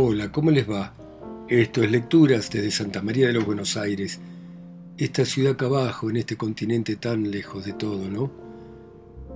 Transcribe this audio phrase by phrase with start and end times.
[0.00, 0.94] Hola, ¿cómo les va?
[1.48, 4.20] Esto es Lecturas desde Santa María de los Buenos Aires,
[4.96, 8.30] esta ciudad acá abajo, en este continente tan lejos de todo, ¿no?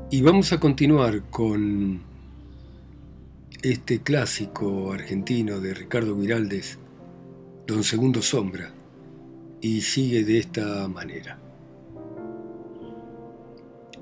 [0.08, 2.00] Y vamos a continuar con
[3.60, 6.78] este clásico argentino de Ricardo Viraldes,
[7.66, 8.72] Don Segundo Sombra,
[9.60, 11.40] y sigue de esta manera.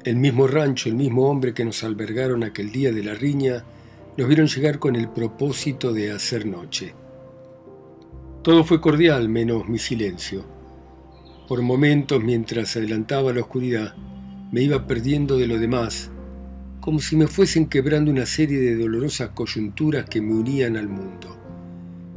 [0.05, 3.65] El mismo rancho, el mismo hombre que nos albergaron aquel día de la riña,
[4.17, 6.95] nos vieron llegar con el propósito de hacer noche.
[8.43, 10.45] Todo fue cordial menos mi silencio.
[11.47, 13.95] Por momentos, mientras adelantaba la oscuridad,
[14.53, 16.11] me iba perdiendo de lo demás,
[16.81, 21.37] como si me fuesen quebrando una serie de dolorosas coyunturas que me unían al mundo.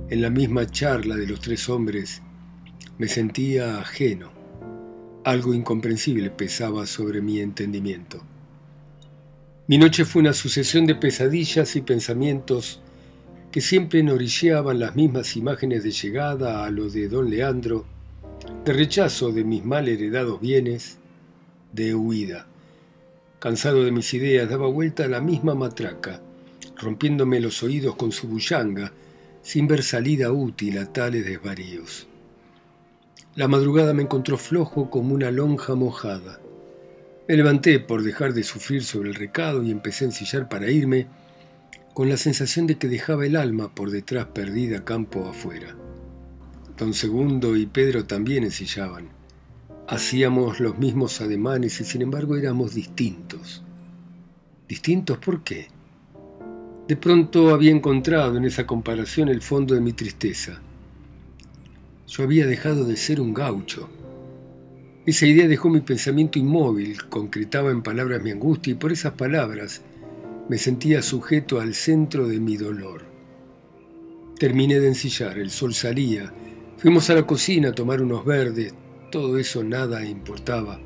[0.09, 2.21] En la misma charla de los tres hombres,
[2.97, 4.31] me sentía ajeno.
[5.25, 8.23] Algo incomprensible pesaba sobre mi entendimiento.
[9.65, 12.81] Mi noche fue una sucesión de pesadillas y pensamientos
[13.49, 17.85] que siempre enorillaban las mismas imágenes de llegada a lo de don Leandro,
[18.65, 20.97] de rechazo de mis mal heredados bienes,
[21.71, 22.45] de huida.
[23.39, 26.21] Cansado de mis ideas, daba vuelta a la misma matraca,
[26.75, 28.91] rompiéndome los oídos con su bullanga,
[29.43, 32.05] sin ver salida útil a tales desvaríos.
[33.35, 36.41] La madrugada me encontró flojo como una lonja mojada.
[37.25, 41.07] Me levanté por dejar de sufrir sobre el recado y empecé a ensillar para irme,
[41.93, 45.73] con la sensación de que dejaba el alma por detrás perdida campo afuera.
[46.77, 49.07] Don Segundo y Pedro también ensillaban.
[49.87, 53.63] Hacíamos los mismos ademanes y sin embargo éramos distintos.
[54.67, 55.67] ¿Distintos por qué?
[56.89, 60.59] De pronto había encontrado en esa comparación el fondo de mi tristeza.
[62.05, 63.89] Yo había dejado de ser un gaucho
[65.05, 69.81] esa idea dejó mi pensamiento inmóvil, concretaba en palabras mi angustia y por esas palabras
[70.47, 73.03] me sentía sujeto al centro de mi dolor.
[74.39, 76.33] Terminé de ensillar, el sol salía,
[76.77, 78.73] fuimos a la cocina a tomar unos verdes,
[79.11, 80.79] todo eso nada importaba.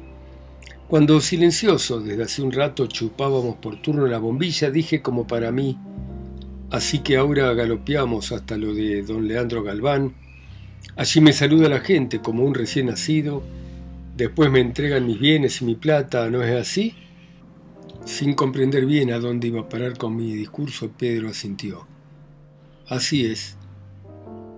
[0.87, 5.77] Cuando silencioso desde hace un rato chupábamos por turno la bombilla, dije como para mí,
[6.71, 10.15] así que ahora galopeamos hasta lo de don Leandro Galván,
[10.95, 13.43] allí me saluda la gente como un recién nacido,
[14.17, 16.95] Después me entregan mis bienes y mi plata, ¿no es así?
[18.03, 21.85] Sin comprender bien a dónde iba a parar con mi discurso, Pedro asintió.
[22.87, 23.57] Así es.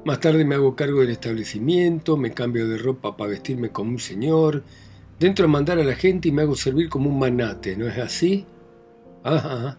[0.05, 3.99] Más tarde me hago cargo del establecimiento, me cambio de ropa para vestirme como un
[3.99, 4.63] señor,
[5.19, 7.97] dentro a mandar a la gente y me hago servir como un manate, ¿no es
[7.97, 8.45] así?
[9.25, 9.77] Ajá.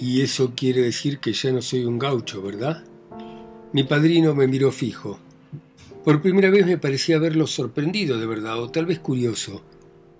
[0.00, 2.82] Y eso quiere decir que ya no soy un gaucho, ¿verdad?
[3.74, 5.18] Mi padrino me miró fijo.
[6.04, 9.62] Por primera vez me parecía haberlo sorprendido de verdad, o tal vez curioso.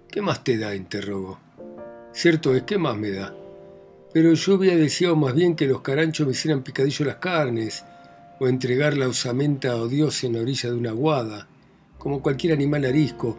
[0.08, 0.76] ¿Qué más te da?
[0.76, 1.40] interrogó.
[2.12, 3.34] Cierto es, ¿qué más me da?
[4.12, 7.84] Pero yo había deseado más bien que los caranchos me hicieran picadillo las carnes,
[8.38, 11.48] o entregar la osamenta a Dios en la orilla de una guada,
[11.98, 13.36] como cualquier animal arisco,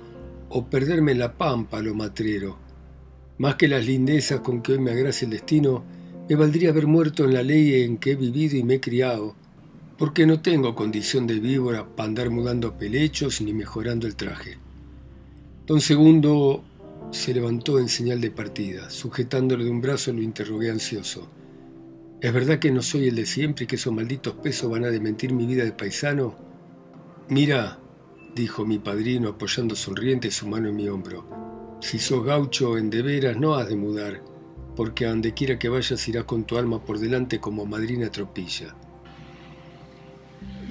[0.50, 2.58] o perderme en la pampa lo matrero.
[3.38, 5.86] Más que las lindezas con que hoy me agracia el destino,
[6.28, 9.36] me valdría haber muerto en la ley en que he vivido y me he criado,
[9.98, 14.58] porque no tengo condición de víbora para andar mudando pelechos ni mejorando el traje.
[15.66, 16.64] Don Segundo
[17.12, 18.90] se levantó en señal de partida.
[18.90, 21.30] Sujetándolo de un brazo lo interrogué ansioso.
[22.22, 24.90] ¿Es verdad que no soy el de siempre y que esos malditos pesos van a
[24.90, 26.36] desmentir mi vida de paisano?
[27.30, 27.80] Mira,
[28.36, 33.02] dijo mi padrino apoyando sonriente su mano en mi hombro, si sos gaucho en de
[33.02, 34.24] veras no has de mudar,
[34.76, 38.76] porque a donde quiera que vayas irás con tu alma por delante como madrina tropilla.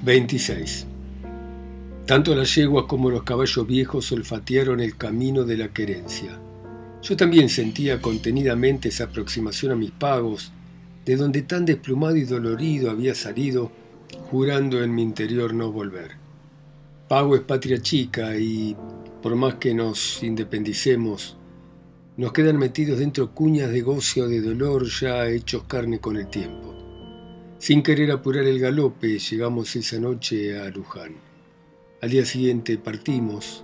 [0.03, 0.85] 26.
[2.05, 6.37] Tanto las yeguas como los caballos viejos olfatearon el camino de la querencia.
[7.01, 10.51] Yo también sentía contenidamente esa aproximación a mis pagos,
[11.05, 13.71] de donde tan desplumado y dolorido había salido,
[14.29, 16.11] jurando en mi interior no volver.
[17.07, 18.75] Pago es patria chica y,
[19.21, 21.37] por más que nos independicemos,
[22.17, 26.27] nos quedan metidos dentro cuñas de goce o de dolor ya hechos carne con el
[26.27, 26.62] tiempo.
[27.63, 31.15] Sin querer apurar el galope, llegamos esa noche a Luján.
[32.01, 33.63] Al día siguiente partimos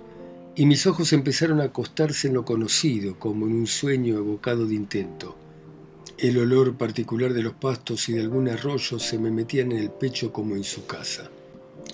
[0.56, 4.74] y mis ojos empezaron a acostarse en lo conocido, como en un sueño evocado de
[4.74, 5.36] intento.
[6.16, 9.90] El olor particular de los pastos y de algún arroyo se me metían en el
[9.90, 11.30] pecho como en su casa.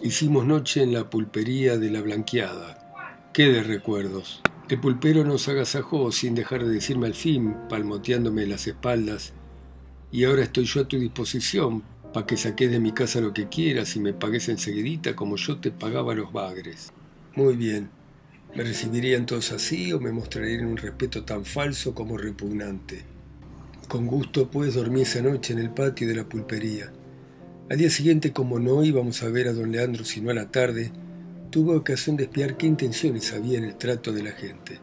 [0.01, 3.33] Hicimos noche en la pulpería de la Blanqueada.
[3.33, 4.43] ¡Qué de recuerdos!
[4.69, 9.33] El pulpero nos agasajó sin dejar de decirme al fin, palmoteándome las espaldas,
[10.13, 11.83] y ahora estoy yo a tu disposición
[12.17, 15.59] para que saques de mi casa lo que quieras y me pagues enseguidita como yo
[15.59, 16.91] te pagaba los bagres.
[17.35, 17.91] Muy bien.
[18.55, 23.05] ¿Me recibirían todos así o me mostrarían un respeto tan falso como repugnante?
[23.87, 26.91] Con gusto pues dormí esa noche en el patio de la pulpería.
[27.69, 30.93] Al día siguiente, como no íbamos a ver a don Leandro sino a la tarde,
[31.51, 34.81] tuve ocasión de espiar qué intenciones había en el trato de la gente.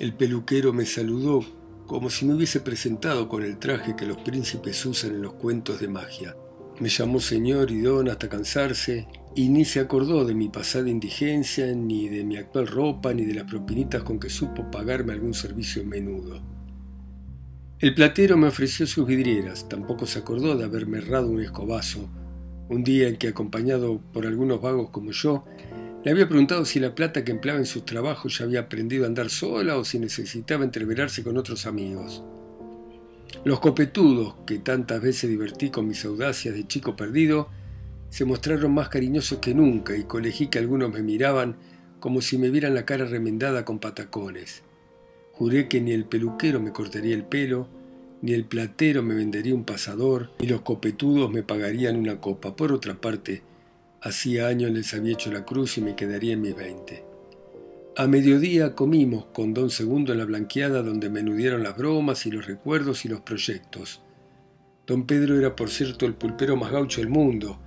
[0.00, 1.44] El peluquero me saludó
[1.86, 5.78] como si me hubiese presentado con el traje que los príncipes usan en los cuentos
[5.78, 6.34] de magia.
[6.78, 11.66] Me llamó señor y don hasta cansarse y ni se acordó de mi pasada indigencia,
[11.74, 15.84] ni de mi actual ropa, ni de las propinitas con que supo pagarme algún servicio
[15.84, 16.42] menudo.
[17.78, 22.08] El platero me ofreció sus vidrieras, tampoco se acordó de haberme errado un escobazo,
[22.68, 25.44] un día en que, acompañado por algunos vagos como yo,
[26.02, 29.08] le había preguntado si la plata que empleaba en sus trabajos ya había aprendido a
[29.08, 32.22] andar sola o si necesitaba entreverarse con otros amigos.
[33.44, 37.48] Los copetudos, que tantas veces divertí con mis audacias de chico perdido,
[38.10, 41.56] se mostraron más cariñosos que nunca y colegí que algunos me miraban
[42.00, 44.62] como si me vieran la cara remendada con patacones.
[45.32, 47.68] Juré que ni el peluquero me cortaría el pelo,
[48.22, 52.56] ni el platero me vendería un pasador, ni los copetudos me pagarían una copa.
[52.56, 53.42] Por otra parte,
[54.06, 57.05] Hacía años les había hecho la cruz y me quedaría en mis veinte.
[57.98, 62.44] A mediodía comimos con don Segundo en la blanqueada donde menudieron las bromas y los
[62.44, 64.02] recuerdos y los proyectos.
[64.86, 67.58] Don Pedro era por cierto el pulpero más gaucho del mundo,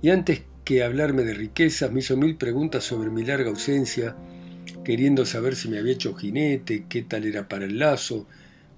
[0.00, 4.16] y antes que hablarme de riquezas me hizo mil preguntas sobre mi larga ausencia,
[4.86, 8.26] queriendo saber si me había hecho jinete, qué tal era para el lazo,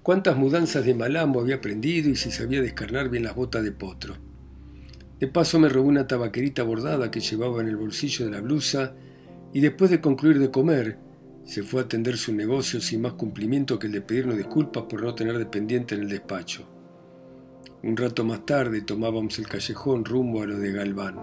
[0.03, 4.17] cuántas mudanzas de malambo había aprendido y si sabía descarnar bien las botas de potro.
[5.21, 8.93] De paso me robó una tabaquerita bordada que llevaba en el bolsillo de la blusa
[9.53, 10.97] y después de concluir de comer,
[11.45, 15.01] se fue a atender su negocio sin más cumplimiento que el de pedirnos disculpas por
[15.01, 16.67] no tener dependiente en el despacho.
[17.83, 21.15] Un rato más tarde tomábamos el callejón rumbo a lo de Galván.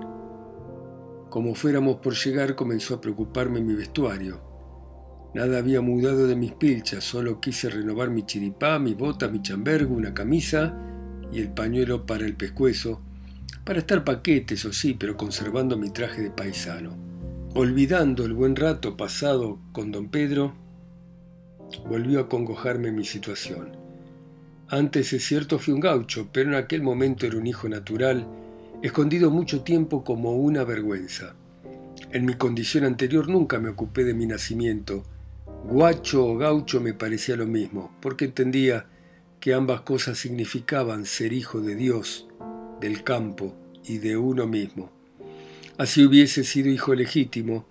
[1.28, 4.40] Como fuéramos por llegar comenzó a preocuparme mi vestuario.
[5.34, 9.94] Nada había mudado de mis pilchas, solo quise renovar mi chiripá, mi bota, mi chambergo,
[9.94, 10.74] una camisa
[11.32, 13.02] y el pañuelo para el pescuezo,
[13.64, 17.13] para estar paquete, eso sí, pero conservando mi traje de paisano.
[17.56, 20.54] Olvidando el buen rato pasado con don Pedro,
[21.88, 23.76] volvió a congojarme mi situación.
[24.66, 28.26] Antes, es cierto, fui un gaucho, pero en aquel momento era un hijo natural,
[28.82, 31.36] escondido mucho tiempo como una vergüenza.
[32.10, 35.04] En mi condición anterior nunca me ocupé de mi nacimiento.
[35.68, 38.86] Guacho o gaucho me parecía lo mismo, porque entendía
[39.38, 42.26] que ambas cosas significaban ser hijo de Dios
[42.80, 43.54] del campo
[43.84, 44.93] y de uno mismo.
[45.76, 47.66] Así hubiese sido hijo legítimo,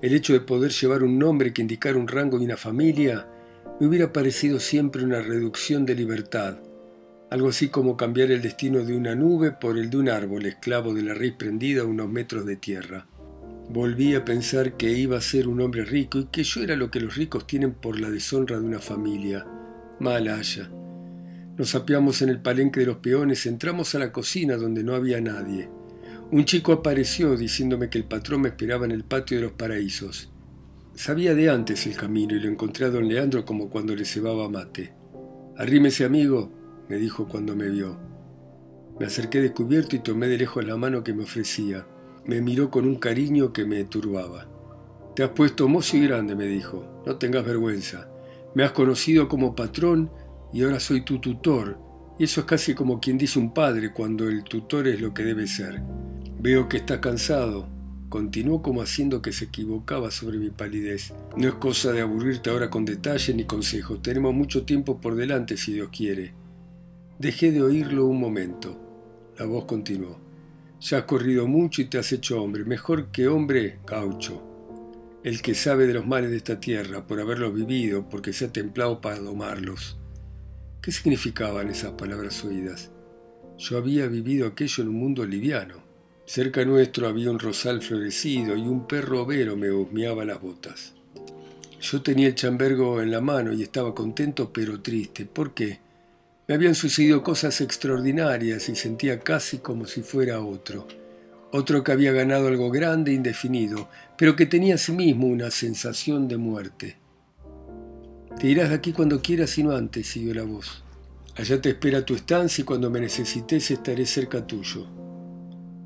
[0.00, 3.26] el hecho de poder llevar un nombre que indicara un rango y una familia
[3.78, 6.58] me hubiera parecido siempre una reducción de libertad,
[7.30, 10.94] algo así como cambiar el destino de una nube por el de un árbol esclavo
[10.94, 13.06] de la raíz prendida a unos metros de tierra.
[13.68, 16.90] Volví a pensar que iba a ser un hombre rico y que yo era lo
[16.90, 19.46] que los ricos tienen por la deshonra de una familia.
[20.00, 20.70] Mal haya.
[21.58, 25.20] Nos apiamos en el palenque de los peones, entramos a la cocina donde no había
[25.20, 25.68] nadie.
[26.30, 30.32] Un chico apareció diciéndome que el patrón me esperaba en el patio de los paraísos.
[30.94, 34.48] Sabía de antes el camino y lo encontré a don Leandro como cuando le cebaba
[34.48, 34.94] mate.
[35.56, 36.50] Arrímese, amigo,
[36.88, 37.98] me dijo cuando me vio.
[38.98, 41.86] Me acerqué descubierto y tomé de lejos la mano que me ofrecía.
[42.26, 44.48] Me miró con un cariño que me turbaba.
[45.14, 47.02] Te has puesto mozo y grande, me dijo.
[47.06, 48.08] No tengas vergüenza.
[48.54, 50.10] Me has conocido como patrón
[50.52, 51.78] y ahora soy tu tutor,
[52.18, 55.24] y eso es casi como quien dice un padre cuando el tutor es lo que
[55.24, 55.82] debe ser.
[56.38, 57.68] Veo que está cansado.
[58.08, 61.12] Continuó como haciendo que se equivocaba sobre mi palidez.
[61.36, 64.02] No es cosa de aburrirte ahora con detalles ni consejos.
[64.02, 66.32] Tenemos mucho tiempo por delante si Dios quiere.
[67.18, 68.78] Dejé de oírlo un momento.
[69.36, 70.20] La voz continuó.
[70.80, 72.64] Ya has corrido mucho y te has hecho hombre.
[72.64, 74.40] Mejor que hombre, gaucho.
[75.24, 78.52] El que sabe de los males de esta tierra, por haberlos vivido, porque se ha
[78.52, 79.98] templado para domarlos.
[80.84, 82.90] ¿Qué significaban esas palabras oídas?
[83.56, 85.76] Yo había vivido aquello en un mundo liviano.
[86.26, 90.92] Cerca nuestro había un rosal florecido y un perro overo me husmeaba las botas.
[91.80, 95.24] Yo tenía el chambergo en la mano y estaba contento pero triste.
[95.24, 95.78] ¿Por qué?
[96.46, 100.86] Me habían sucedido cosas extraordinarias y sentía casi como si fuera otro.
[101.50, 103.88] Otro que había ganado algo grande e indefinido,
[104.18, 107.03] pero que tenía asimismo una sensación de muerte.
[108.44, 110.82] Te irás de aquí cuando quieras y no antes, siguió la voz.
[111.34, 114.86] Allá te espera tu estancia y cuando me necesites estaré cerca tuyo.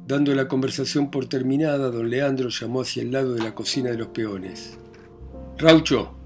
[0.08, 3.98] Dando la conversación por terminada, don Leandro llamó hacia el lado de la cocina de
[3.98, 4.76] los peones.
[5.56, 6.16] Raucho.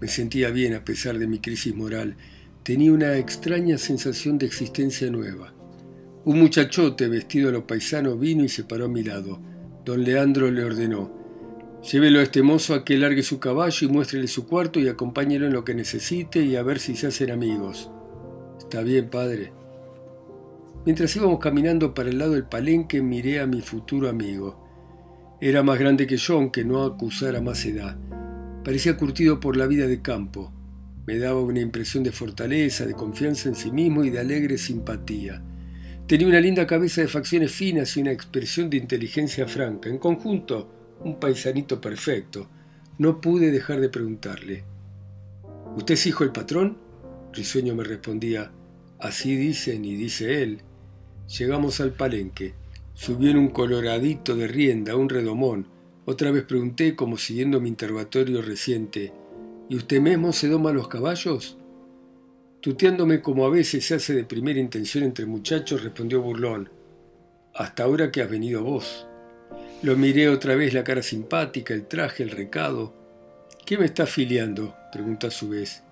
[0.00, 2.16] Me sentía bien a pesar de mi crisis moral.
[2.64, 5.54] Tenía una extraña sensación de existencia nueva.
[6.24, 9.40] Un muchachote vestido a lo paisano vino y se paró a mi lado.
[9.84, 11.17] Don Leandro le ordenó.
[11.82, 15.46] Llévelo a este mozo a que largue su caballo y muéstrele su cuarto y acompáñelo
[15.46, 17.90] en lo que necesite y a ver si se hacen amigos.
[18.58, 19.52] Está bien, padre.
[20.84, 25.36] Mientras íbamos caminando para el lado del palenque, miré a mi futuro amigo.
[25.40, 27.96] Era más grande que yo, aunque no acusara más edad.
[28.64, 30.52] Parecía curtido por la vida de campo.
[31.06, 35.42] Me daba una impresión de fortaleza, de confianza en sí mismo y de alegre simpatía.
[36.06, 39.88] Tenía una linda cabeza de facciones finas y una expresión de inteligencia franca.
[39.88, 42.48] En conjunto, un paisanito perfecto.
[42.98, 44.64] No pude dejar de preguntarle.
[45.76, 46.78] ¿Usted es hijo del patrón?
[47.32, 48.50] Risueño me respondía.
[48.98, 50.62] Así dicen y dice él.
[51.38, 52.54] Llegamos al palenque.
[52.94, 55.68] Subió en un coloradito de rienda, un redomón.
[56.04, 59.12] Otra vez pregunté, como siguiendo mi interrogatorio reciente,
[59.68, 61.58] ¿y usted mismo se doma los caballos?
[62.60, 66.70] Tuteándome como a veces se hace de primera intención entre muchachos, respondió burlón.
[67.54, 69.06] Hasta ahora que has venido vos.
[69.82, 72.94] Lo miré otra vez, la cara simpática, el traje, el recado.
[73.64, 74.74] ¿Qué me está afiliando?
[74.92, 75.82] preguntó a su vez.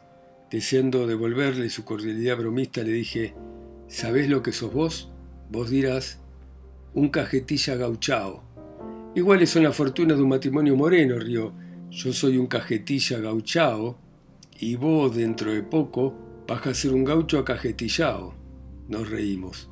[0.50, 3.34] Deseando devolverle su cordialidad bromista, le dije,
[3.88, 5.10] ¿sabés lo que sos vos?
[5.50, 6.18] Vos dirás,
[6.94, 8.42] un cajetilla gauchao.
[9.14, 11.52] Iguales son las fortunas de un matrimonio moreno, río.
[11.90, 13.98] Yo soy un cajetilla gauchao
[14.58, 18.34] y vos dentro de poco Vas a ser un gaucho acajetillado.
[18.88, 19.68] Nos reímos.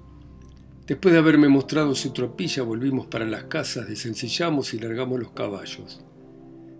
[0.86, 6.04] Después de haberme mostrado su tropilla, volvimos para las casas, desencillamos y largamos los caballos.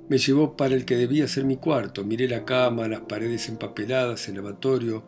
[0.09, 2.05] Me llevó para el que debía ser mi cuarto.
[2.05, 5.03] Miré la cama, las paredes empapeladas, el lavatorio.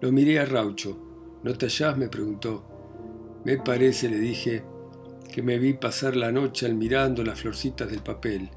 [0.00, 1.40] Lo miré a Raucho.
[1.42, 1.98] ¿No te hallás?
[1.98, 3.40] me preguntó.
[3.44, 4.64] Me parece, le dije,
[5.30, 8.48] que me vi pasar la noche admirando las florcitas del papel.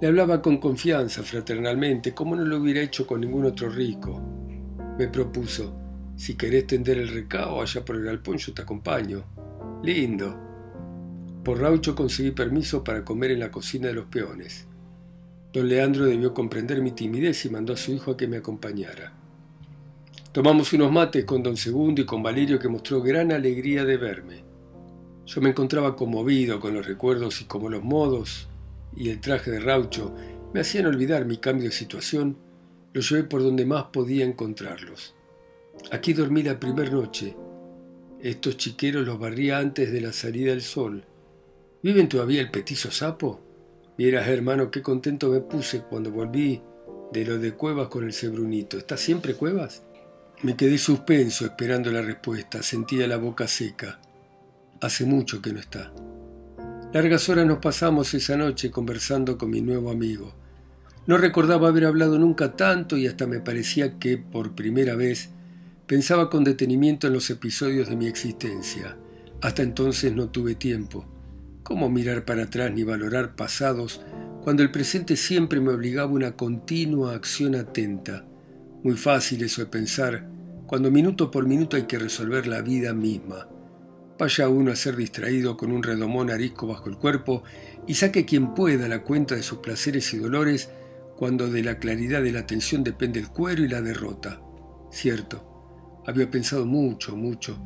[0.00, 4.20] Le hablaba con confianza, fraternalmente, como no lo hubiera hecho con ningún otro rico
[5.00, 5.72] me propuso,
[6.20, 9.24] si querés tender el recao allá por el galpón yo te acompaño.
[9.82, 10.38] Lindo.
[11.42, 14.66] Por Raucho conseguí permiso para comer en la cocina de los peones.
[15.50, 19.14] Don Leandro debió comprender mi timidez y mandó a su hijo a que me acompañara.
[20.30, 24.44] Tomamos unos mates con don Segundo y con Valerio que mostró gran alegría de verme.
[25.24, 28.46] Yo me encontraba conmovido con los recuerdos y como los modos
[28.94, 30.14] y el traje de Raucho
[30.52, 32.36] me hacían olvidar mi cambio de situación
[32.92, 35.14] los llevé por donde más podía encontrarlos.
[35.90, 37.36] Aquí dormí la primera noche.
[38.20, 41.04] Estos chiqueros los barría antes de la salida del sol.
[41.82, 43.40] ¿Viven todavía el petizo sapo?
[43.96, 46.62] Vieras, hermano, qué contento me puse cuando volví
[47.12, 48.78] de lo de Cuevas con el cebrunito.
[48.78, 49.82] ¿Está siempre Cuevas?
[50.42, 52.62] Me quedé suspenso esperando la respuesta.
[52.62, 54.00] Sentía la boca seca.
[54.80, 55.92] Hace mucho que no está.
[56.92, 60.34] Largas horas nos pasamos esa noche conversando con mi nuevo amigo.
[61.06, 65.30] No recordaba haber hablado nunca tanto y hasta me parecía que, por primera vez,
[65.90, 68.96] pensaba con detenimiento en los episodios de mi existencia.
[69.40, 71.04] Hasta entonces no tuve tiempo.
[71.64, 74.00] ¿Cómo mirar para atrás ni valorar pasados
[74.44, 78.24] cuando el presente siempre me obligaba a una continua acción atenta?
[78.84, 80.28] Muy fácil eso de pensar,
[80.68, 83.48] cuando minuto por minuto hay que resolver la vida misma.
[84.16, 87.42] Vaya uno a ser distraído con un redomón arisco bajo el cuerpo
[87.88, 90.70] y saque quien pueda la cuenta de sus placeres y dolores
[91.16, 94.40] cuando de la claridad de la atención depende el cuero y la derrota.
[94.92, 95.49] Cierto,
[96.06, 97.58] había pensado mucho, mucho,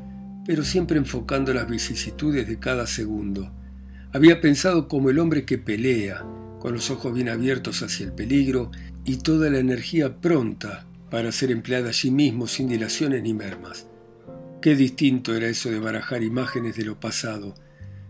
[0.46, 3.52] pero siempre enfocando las vicisitudes de cada segundo.
[4.12, 6.24] Había pensado como el hombre que pelea,
[6.60, 8.70] con los ojos bien abiertos hacia el peligro
[9.04, 13.86] y toda la energía pronta para ser empleada allí mismo sin dilaciones ni mermas.
[14.60, 17.54] Qué distinto era eso de barajar imágenes de lo pasado.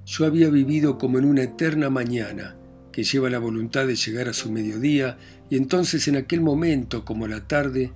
[0.07, 2.57] Yo había vivido como en una eterna mañana,
[2.93, 5.19] que lleva la voluntad de llegar a su mediodía,
[5.51, 7.93] y entonces en aquel momento, como la tarde,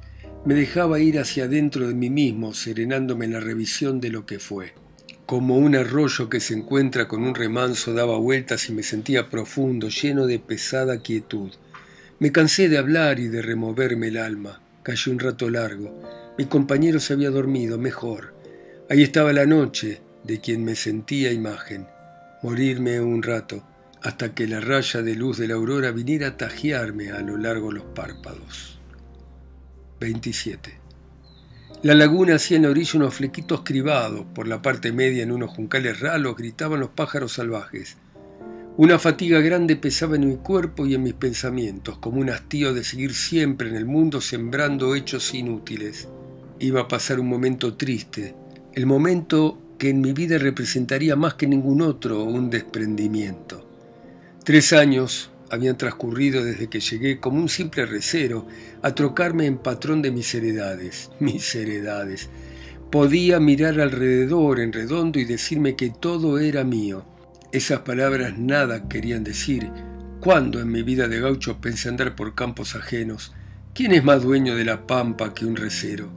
[0.49, 4.39] me dejaba ir hacia adentro de mí mismo, serenándome en la revisión de lo que
[4.39, 4.73] fue.
[5.27, 9.91] Como un arroyo que se encuentra con un remanso daba vueltas y me sentía profundo,
[9.91, 11.53] lleno de pesada quietud.
[12.19, 14.63] Me cansé de hablar y de removerme el alma.
[14.83, 16.01] Cayó un rato largo.
[16.39, 18.33] Mi compañero se había dormido, mejor.
[18.89, 21.89] Ahí estaba la noche, de quien me sentía imagen.
[22.43, 23.63] Morirme un rato
[24.01, 27.71] hasta que la raya de luz de la aurora viniera a tajearme a lo largo
[27.71, 28.78] los párpados.
[30.01, 30.79] 27.
[31.83, 35.51] La laguna hacía en la orilla unos flequitos cribados, por la parte media en unos
[35.51, 37.97] juncales ralos gritaban los pájaros salvajes.
[38.77, 42.85] Una fatiga grande pesaba en mi cuerpo y en mis pensamientos, como un hastío de
[42.85, 46.09] seguir siempre en el mundo sembrando hechos inútiles.
[46.59, 48.35] Iba a pasar un momento triste,
[48.75, 53.69] el momento que en mi vida representaría más que ningún otro un desprendimiento.
[54.45, 58.47] Tres años habían transcurrido desde que llegué como un simple recero
[58.83, 62.29] a trocarme en patrón de mis heredades, mis heredades.
[62.91, 67.05] Podía mirar alrededor en redondo y decirme que todo era mío.
[67.53, 69.71] Esas palabras nada querían decir.
[70.21, 73.33] ¿Cuándo en mi vida de gaucho pensé andar por campos ajenos?
[73.75, 76.11] ¿Quién es más dueño de la pampa que un recero?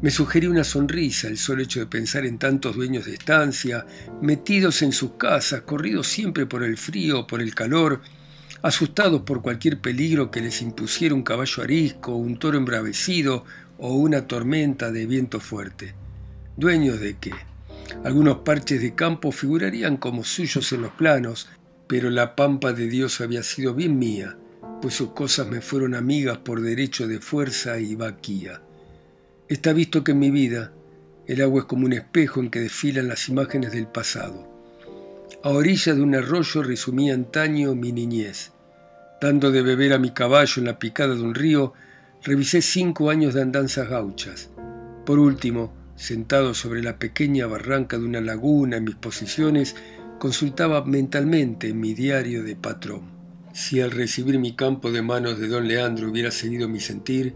[0.00, 3.84] Me sugería una sonrisa el solo hecho de pensar en tantos dueños de estancia,
[4.22, 8.00] metidos en sus casas, corridos siempre por el frío, por el calor,
[8.62, 13.44] asustados por cualquier peligro que les impusiera un caballo arisco, un toro embravecido
[13.78, 15.94] o una tormenta de viento fuerte.
[16.56, 17.32] ¿Dueños de qué?
[18.04, 21.48] Algunos parches de campo figurarían como suyos en los planos,
[21.86, 24.36] pero la pampa de Dios había sido bien mía,
[24.82, 28.60] pues sus cosas me fueron amigas por derecho de fuerza y vaquía.
[29.48, 30.72] Está visto que en mi vida
[31.26, 34.47] el agua es como un espejo en que desfilan las imágenes del pasado.
[35.40, 38.50] A orilla de un arroyo resumí antaño mi niñez.
[39.20, 41.74] Dando de beber a mi caballo en la picada de un río,
[42.24, 44.50] revisé cinco años de andanzas gauchas.
[45.06, 49.76] Por último, sentado sobre la pequeña barranca de una laguna en mis posiciones,
[50.18, 53.02] consultaba mentalmente mi diario de patrón.
[53.52, 57.34] Si al recibir mi campo de manos de don Leandro hubiera seguido mi sentir,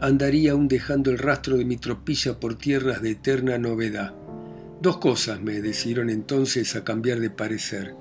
[0.00, 4.12] andaría aún dejando el rastro de mi tropilla por tierras de eterna novedad.
[4.84, 7.94] Dos cosas me decidieron entonces a cambiar de parecer.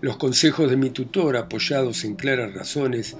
[0.00, 3.18] Los consejos de mi tutor apoyados en claras razones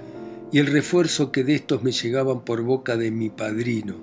[0.51, 3.97] y el refuerzo que de estos me llegaban por boca de mi padrino.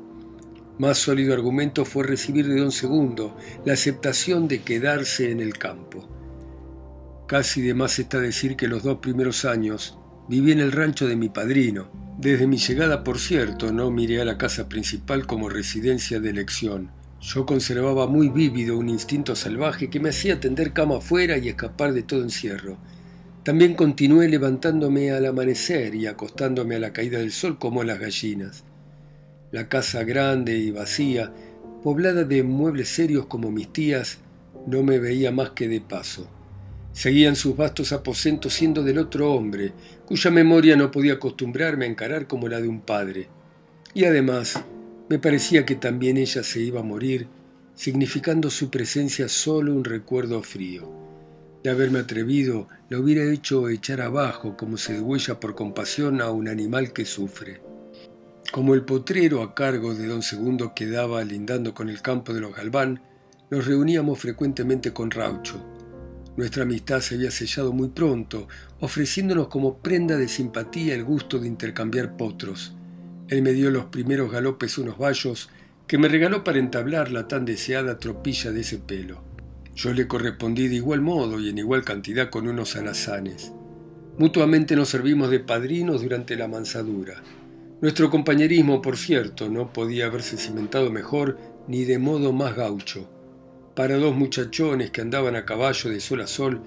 [0.78, 6.08] Más sólido argumento fue recibir de don Segundo la aceptación de quedarse en el campo.
[7.26, 9.98] Casi de más está decir que los dos primeros años
[10.28, 14.24] viví en el rancho de mi padrino, desde mi llegada, por cierto, no miré a
[14.24, 16.99] la casa principal como residencia de elección.
[17.22, 21.92] Yo conservaba muy vívido un instinto salvaje que me hacía tender cama afuera y escapar
[21.92, 22.78] de todo encierro.
[23.42, 28.64] También continué levantándome al amanecer y acostándome a la caída del sol como las gallinas.
[29.52, 31.30] La casa grande y vacía,
[31.82, 34.18] poblada de muebles serios como mis tías,
[34.66, 36.26] no me veía más que de paso.
[36.92, 39.72] Seguían sus vastos aposentos siendo del otro hombre,
[40.06, 43.28] cuya memoria no podía acostumbrarme a encarar como la de un padre.
[43.92, 44.64] Y además,
[45.10, 47.26] me parecía que también ella se iba a morir,
[47.74, 50.90] significando su presencia solo un recuerdo frío.
[51.62, 56.48] De haberme atrevido, la hubiera hecho echar abajo como se degüella por compasión a un
[56.48, 57.60] animal que sufre.
[58.52, 62.54] Como el potrero a cargo de don Segundo quedaba lindando con el campo de los
[62.54, 63.02] Galván,
[63.50, 65.60] nos reuníamos frecuentemente con Raucho,
[66.36, 68.46] nuestra amistad se había sellado muy pronto,
[68.78, 72.72] ofreciéndonos como prenda de simpatía el gusto de intercambiar potros.
[73.30, 75.50] Él me dio los primeros galopes unos vallos
[75.86, 79.22] que me regaló para entablar la tan deseada tropilla de ese pelo.
[79.76, 83.52] Yo le correspondí de igual modo y en igual cantidad con unos alazanes.
[84.18, 87.22] Mutuamente nos servimos de padrinos durante la mansadura.
[87.80, 91.38] Nuestro compañerismo, por cierto, no podía haberse cimentado mejor
[91.68, 93.08] ni de modo más gaucho.
[93.76, 96.60] Para dos muchachones que andaban a caballo de sol a sol,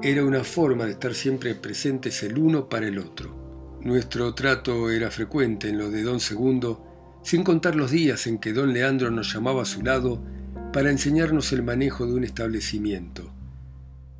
[0.00, 3.43] era una forma de estar siempre presentes el uno para el otro.
[3.84, 8.54] Nuestro trato era frecuente en lo de don Segundo, sin contar los días en que
[8.54, 10.24] don Leandro nos llamaba a su lado
[10.72, 13.30] para enseñarnos el manejo de un establecimiento.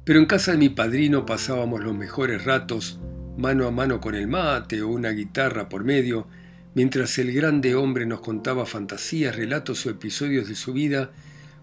[0.05, 3.01] Pero en casa de mi padrino pasábamos los mejores ratos,
[3.39, 6.29] mano a mano con el mate o una guitarra por medio,
[6.75, 11.11] mientras el grande hombre nos contaba fantasías, relatos o episodios de su vida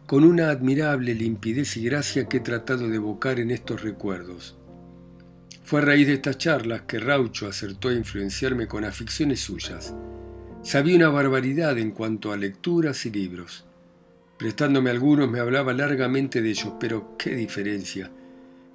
[0.08, 4.58] con una admirable limpidez y gracia que he tratado de evocar en estos recuerdos.
[5.72, 9.96] Fue a raíz de estas charlas que Raucho acertó a influenciarme con aficiones suyas.
[10.64, 13.64] Sabía una barbaridad en cuanto a lecturas y libros.
[14.38, 18.12] Prestándome algunos me hablaba largamente de ellos, pero qué diferencia.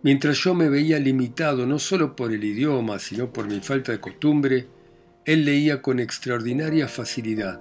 [0.02, 4.00] Mientras yo me veía limitado no solo por el idioma, sino por mi falta de
[4.00, 4.66] costumbre,
[5.26, 7.60] él leía con extraordinaria facilidad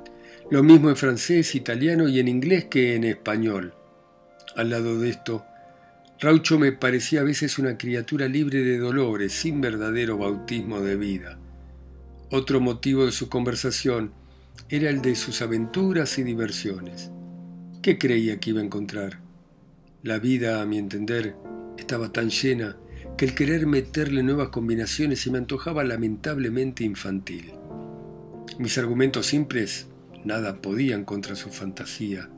[0.50, 3.74] lo mismo en francés, italiano y en inglés que en español.
[4.56, 5.43] Al lado de esto,
[6.19, 11.38] Raucho me parecía a veces una criatura libre de dolores, sin verdadero bautismo de vida.
[12.32, 14.12] Otro motivo de su conversación
[14.69, 17.12] era el de sus aventuras y diversiones.
[17.82, 19.19] ¿Qué creía que iba a encontrar?
[20.04, 21.36] La vida, a mi entender,
[21.78, 22.78] estaba tan llena
[23.17, 27.51] que el querer meterle nuevas combinaciones se me antojaba lamentablemente infantil.
[28.58, 29.88] Mis argumentos simples
[30.23, 32.30] nada podían contra su fantasía,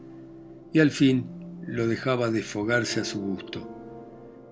[0.73, 1.25] y al fin
[1.67, 3.77] lo dejaba desfogarse a su gusto.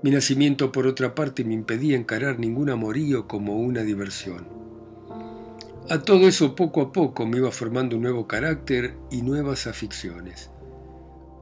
[0.04, 4.48] Mi nacimiento, por otra parte, me impedía encarar ningún amorío como una diversión.
[5.90, 10.50] A todo eso, poco a poco, me iba formando un nuevo carácter y nuevas aficiones.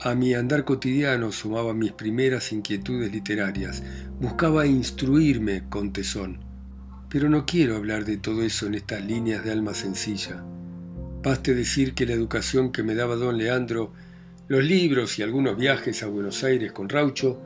[0.02, 3.82] A mi andar cotidiano sumaba mis primeras inquietudes literarias,
[4.20, 6.40] buscaba instruirme con tesón.
[7.10, 10.44] Pero no quiero hablar de todo eso en estas líneas de alma sencilla.
[11.24, 13.94] Baste decir que la educación que me daba don Leandro,
[14.48, 17.40] los libros y algunos viajes a Buenos Aires con Raucho,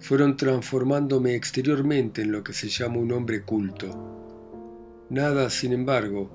[0.00, 5.06] fueron transformándome exteriormente en lo que se llama un hombre culto.
[5.10, 6.30] Nada, sin embargo,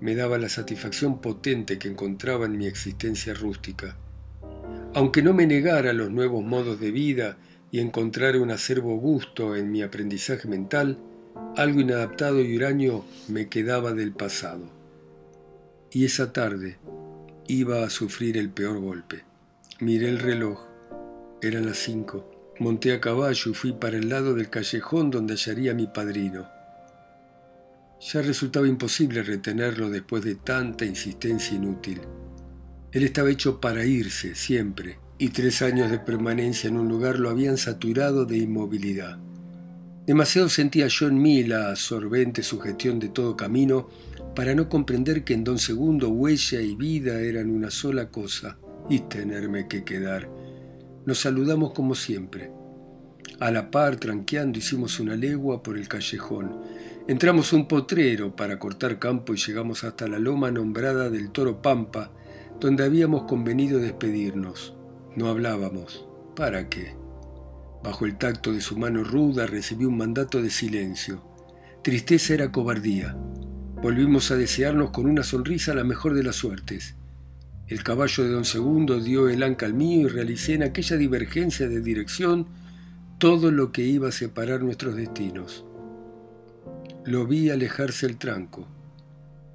[0.00, 3.96] me daba la satisfacción potente que encontraba en mi existencia rústica.
[4.94, 7.38] Aunque no me negara los nuevos modos de vida
[7.70, 10.98] y encontrara un acervo gusto en mi aprendizaje mental,
[11.56, 14.68] algo inadaptado y huraño me quedaba del pasado.
[15.90, 16.78] Y esa tarde
[17.46, 19.24] iba a sufrir el peor golpe.
[19.84, 20.60] Miré el reloj.
[21.42, 22.54] Eran las cinco.
[22.58, 26.48] Monté a caballo y fui para el lado del callejón donde hallaría a mi padrino.
[28.00, 32.00] Ya resultaba imposible retenerlo después de tanta insistencia inútil.
[32.92, 37.28] Él estaba hecho para irse siempre, y tres años de permanencia en un lugar lo
[37.28, 39.18] habían saturado de inmovilidad.
[40.06, 43.90] Demasiado sentía yo en mí la absorbente sugestión de todo camino
[44.34, 48.56] para no comprender que en don Segundo huella y vida eran una sola cosa
[48.88, 50.28] y tenerme que quedar.
[51.06, 52.50] Nos saludamos como siempre.
[53.40, 56.62] A la par, tranqueando, hicimos una legua por el callejón.
[57.08, 62.10] Entramos un potrero para cortar campo y llegamos hasta la loma nombrada del Toro Pampa,
[62.60, 64.74] donde habíamos convenido despedirnos.
[65.16, 66.06] No hablábamos.
[66.36, 66.96] ¿Para qué?
[67.82, 71.22] Bajo el tacto de su mano ruda recibí un mandato de silencio.
[71.82, 73.14] Tristeza era cobardía.
[73.82, 76.96] Volvimos a desearnos con una sonrisa la mejor de las suertes.
[77.66, 81.66] El caballo de don Segundo dio el anca al mío y realicé en aquella divergencia
[81.66, 82.46] de dirección
[83.18, 85.64] todo lo que iba a separar nuestros destinos.
[87.06, 88.68] Lo vi alejarse el tranco.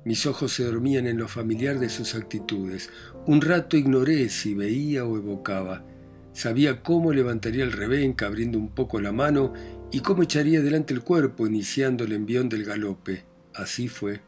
[0.05, 2.89] Mis ojos se dormían en lo familiar de sus actitudes.
[3.27, 5.85] Un rato ignoré si veía o evocaba.
[6.33, 9.53] Sabía cómo levantaría el rebenca abriendo un poco la mano
[9.91, 13.23] y cómo echaría delante el cuerpo iniciando el envión del galope.
[13.53, 14.21] Así fue.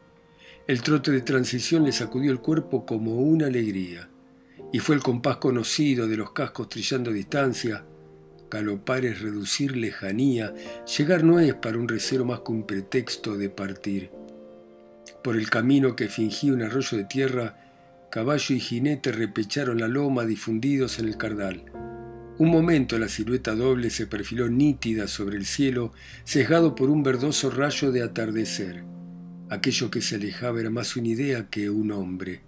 [0.66, 4.08] El trote de transición le sacudió el cuerpo como una alegría.
[4.72, 7.84] Y fue el compás conocido de los cascos trillando distancia,
[8.52, 10.52] Galopar es reducir lejanía,
[10.98, 14.10] llegar no es para un recero más que un pretexto de partir.
[15.24, 17.56] Por el camino que fingía un arroyo de tierra,
[18.10, 21.64] caballo y jinete repecharon la loma difundidos en el cardal.
[22.36, 25.94] Un momento la silueta doble se perfiló nítida sobre el cielo,
[26.24, 28.91] sesgado por un verdoso rayo de atardecer.
[29.52, 32.40] Aquello que se alejaba era más una idea que un hombre,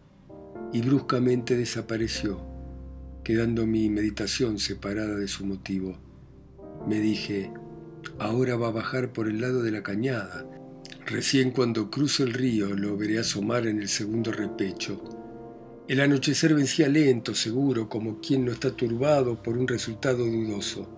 [0.73, 2.41] y bruscamente desapareció
[3.23, 5.99] quedando mi meditación separada de su motivo.
[6.89, 7.51] Me dije,
[8.19, 10.47] ahora va a bajar por el lado de la cañada.
[11.05, 15.85] Recién cuando cruce el río lo veré asomar en el segundo repecho.
[15.87, 20.89] El anochecer vencía lento, seguro, como quien no está turbado por un resultado dudoso.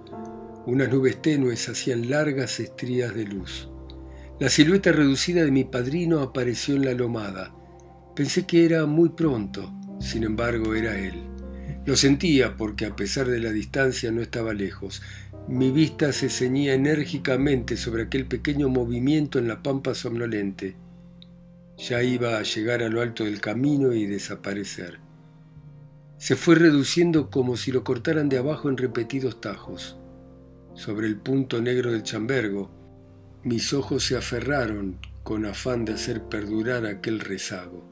[0.66, 3.70] Unas nubes tenues hacían largas estrías de luz.
[4.38, 7.54] La silueta reducida de mi padrino apareció en la lomada.
[8.14, 11.22] Pensé que era muy pronto, sin embargo era él.
[11.86, 15.00] Lo sentía porque a pesar de la distancia no estaba lejos.
[15.48, 20.76] Mi vista se ceñía enérgicamente sobre aquel pequeño movimiento en la pampa somnolente.
[21.78, 24.98] Ya iba a llegar a lo alto del camino y desaparecer.
[26.18, 29.96] Se fue reduciendo como si lo cortaran de abajo en repetidos tajos.
[30.74, 32.70] Sobre el punto negro del chambergo,
[33.46, 37.84] mis ojos se aferraron con afán de hacer perdurar aquel rezago.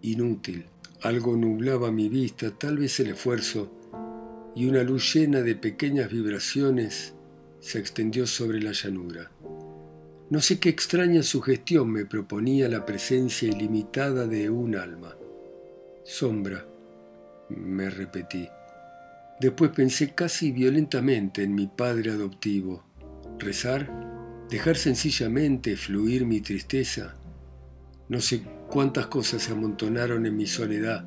[0.00, 0.64] Inútil.
[1.02, 3.70] Algo nublaba mi vista, tal vez el esfuerzo,
[4.56, 7.12] y una luz llena de pequeñas vibraciones
[7.60, 9.30] se extendió sobre la llanura.
[10.30, 15.14] No sé qué extraña sugestión me proponía la presencia ilimitada de un alma.
[16.04, 16.66] Sombra,
[17.50, 18.48] me repetí.
[19.40, 22.82] Después pensé casi violentamente en mi padre adoptivo.
[23.38, 24.09] ¿Rezar?
[24.50, 27.14] ¿Dejar sencillamente fluir mi tristeza?
[28.08, 31.04] No sé cuántas cosas se amontonaron en mi soledad,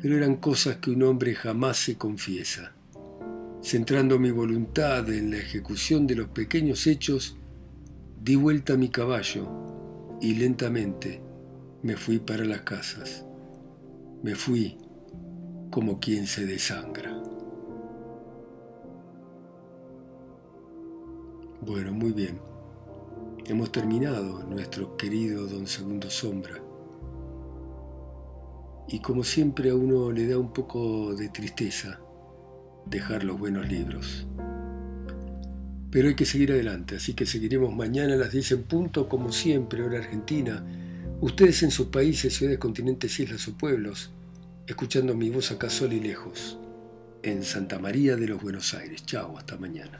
[0.00, 2.72] pero eran cosas que un hombre jamás se confiesa.
[3.60, 7.36] Centrando mi voluntad en la ejecución de los pequeños hechos,
[8.22, 9.48] di vuelta a mi caballo
[10.20, 11.20] y lentamente
[11.82, 13.24] me fui para las casas.
[14.22, 14.78] Me fui
[15.72, 17.13] como quien se desangra.
[21.66, 22.38] Bueno, muy bien.
[23.46, 26.62] Hemos terminado nuestro querido don Segundo Sombra.
[28.86, 32.00] Y como siempre a uno le da un poco de tristeza
[32.84, 34.26] dejar los buenos libros.
[35.90, 39.32] Pero hay que seguir adelante, así que seguiremos mañana a las 10 en punto, como
[39.32, 40.62] siempre, hora argentina.
[41.22, 44.10] Ustedes en sus países, ciudades, continentes, islas o pueblos,
[44.66, 46.58] escuchando mi voz acá sol y lejos,
[47.22, 49.06] en Santa María de los Buenos Aires.
[49.06, 49.98] Chao, hasta mañana.